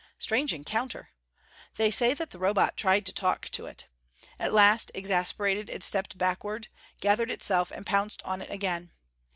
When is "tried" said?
2.75-3.05